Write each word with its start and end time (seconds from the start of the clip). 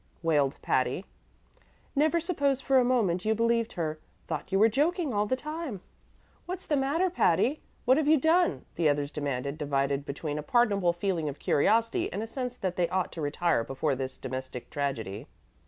wailed 0.23 0.57
Patty. 0.63 1.05
"Never 1.95 2.19
supposed 2.19 2.63
for 2.63 2.79
a 2.79 2.83
moment 2.83 3.23
you 3.23 3.35
believed 3.35 3.73
her. 3.73 3.99
Thought 4.25 4.51
you 4.51 4.57
were 4.57 4.67
joking 4.67 5.13
all 5.13 5.27
the 5.27 5.35
time." 5.35 5.79
"What's 6.47 6.65
the 6.65 6.75
matter, 6.75 7.07
Patty? 7.11 7.61
What 7.85 7.97
have 7.97 8.07
you 8.07 8.19
done?" 8.19 8.65
the 8.77 8.89
others 8.89 9.11
demanded, 9.11 9.59
divided 9.59 10.03
between 10.03 10.39
a 10.39 10.41
pardonable 10.41 10.91
feeling 10.93 11.29
of 11.29 11.37
curiosity 11.37 12.11
and 12.11 12.23
a 12.23 12.25
sense 12.25 12.57
that 12.57 12.77
they 12.77 12.89
ought 12.89 13.11
to 13.11 13.21
retire 13.21 13.63
before 13.63 13.93
this 13.93 14.17
domestic 14.17 14.71
tragedy. 14.71 15.27